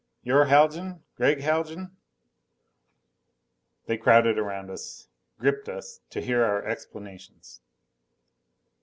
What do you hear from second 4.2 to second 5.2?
around us.